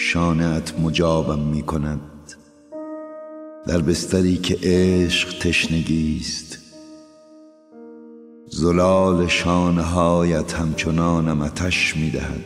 [0.00, 2.00] شانت مجابم می کند
[3.66, 6.58] در بستری که عشق تشنگیست.
[8.46, 12.44] زلال شانه هایت همچنانم اتش می دهد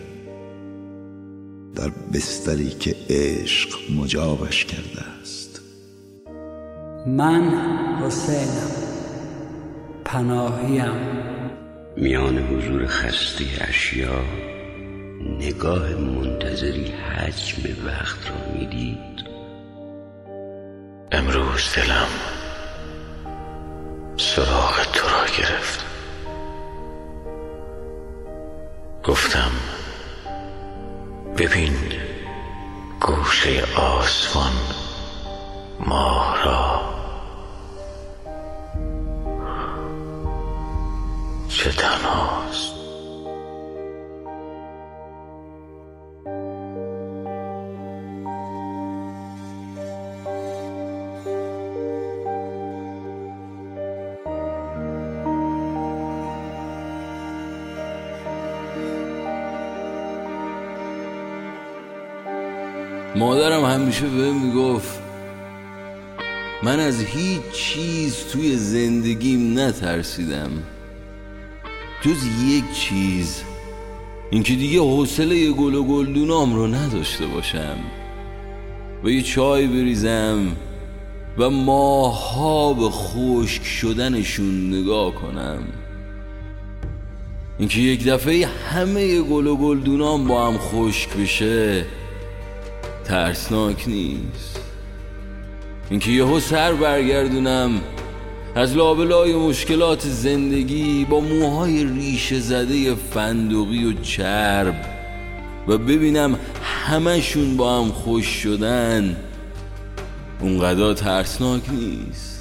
[1.74, 5.60] در بستری که عشق مجابش کرده است.
[7.06, 7.50] من
[8.02, 8.70] حسینم.
[10.04, 10.92] پناهیم.
[11.96, 14.22] میان حضور خسته اشیا
[15.38, 19.26] نگاه منتظری حجم وقت را می‌دید.
[21.12, 22.08] امروز دلم
[24.16, 25.84] سراغ تو را گرفت.
[29.04, 29.50] گفتم
[31.38, 31.74] ببین
[33.00, 34.52] گوشه آسمان
[35.80, 36.80] ماه را.
[41.48, 42.31] چه تنهاست
[63.16, 64.98] مادرم همیشه به می‌گفت
[66.62, 70.50] من از هیچ چیز توی زندگیم نترسیدم.
[72.02, 73.42] جز یک چیز
[74.30, 77.76] اینکه دیگه حوصله گل و گلدونام رو نداشته باشم.
[79.04, 80.56] و یه چای بریزم
[81.38, 85.62] و ماها به خشک شدنشون نگاه کنم.
[87.58, 91.84] اینکه یک دفعه همه گل و گلدونام با هم خشک بشه
[93.04, 94.60] ترسناک نیست.
[95.90, 97.80] اینکه یهو سر برگردونم
[98.54, 104.74] از لابلای مشکلات زندگی با موهای ریشه زده فندقی و چرب
[105.68, 109.16] و ببینم همشون با هم خوش شدن
[110.40, 112.32] اونقدر ترسناک نیست.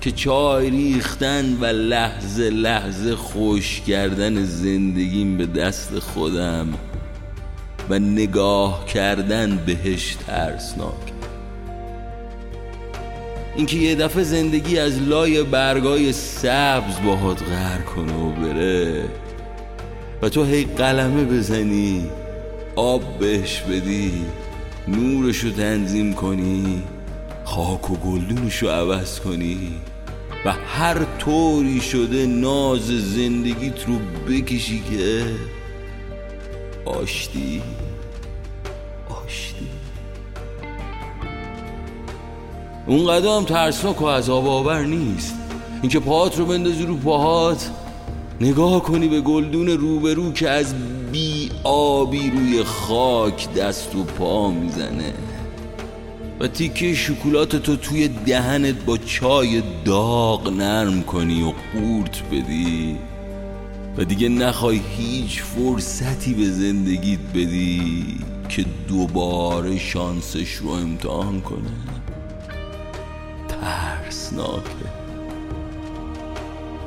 [0.00, 6.68] که چای ریختن و لحظه لحظه خوش کردن زندگیم به دست خودم.
[7.90, 11.14] و نگاه کردن بهش ترسناک.
[13.56, 19.04] اینکه یه دفعه زندگی از لای برگای سبز باهات غر کنه و بره
[20.22, 22.04] و تو هی قلمه بزنی
[22.76, 24.12] آب بهش بدی
[24.88, 26.82] نورشو تنظیم کنی
[27.44, 29.72] خاک و گلدونشو عوض کنی
[30.44, 35.22] و هر طوری شده ناز زندگیت رو بکشی که
[36.84, 37.62] آشتی
[39.24, 39.66] آشتی.
[42.86, 45.34] اون قدم ترسناک و عذاب آور نیست.
[45.82, 47.70] اینکه پاهات رو بندازی رو پاهات
[48.40, 50.74] نگاه کنی به گلدون روبرو که از
[51.12, 55.14] بی آبی روی خاک دست و پا می‌زنه.
[56.40, 62.98] و تیکه شکلات تو توی دهنت با چای داغ نرم کنی و قورت بدی.
[63.96, 68.18] و دیگه نخوای هیچ فرصتی به زندگیت بدی
[68.48, 71.70] که دوباره شانسش رو امتحان کنه
[73.48, 74.70] ترسناکه.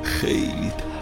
[0.02, 0.97] خیلی ترسناکه.